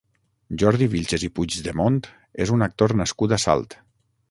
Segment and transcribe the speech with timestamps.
[0.61, 2.01] Jordi Vilches i Puigdemont
[2.47, 3.81] és un actor nascut a Salt.